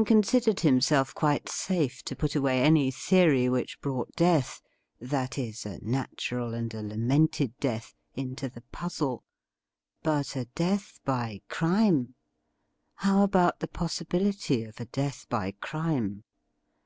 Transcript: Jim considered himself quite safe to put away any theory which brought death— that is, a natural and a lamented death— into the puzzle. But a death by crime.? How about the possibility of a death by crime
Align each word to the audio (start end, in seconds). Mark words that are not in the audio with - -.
Jim 0.00 0.06
considered 0.06 0.60
himself 0.60 1.14
quite 1.14 1.46
safe 1.46 2.02
to 2.02 2.16
put 2.16 2.34
away 2.34 2.62
any 2.62 2.90
theory 2.90 3.50
which 3.50 3.78
brought 3.82 4.16
death— 4.16 4.62
that 4.98 5.36
is, 5.36 5.66
a 5.66 5.78
natural 5.84 6.54
and 6.54 6.72
a 6.72 6.80
lamented 6.80 7.52
death— 7.60 7.94
into 8.24 8.48
the 8.48 8.62
puzzle. 8.72 9.22
But 10.02 10.36
a 10.36 10.46
death 10.54 11.00
by 11.04 11.42
crime.? 11.50 12.14
How 12.94 13.22
about 13.22 13.60
the 13.60 13.68
possibility 13.68 14.64
of 14.64 14.80
a 14.80 14.86
death 14.86 15.26
by 15.28 15.50
crime 15.60 16.24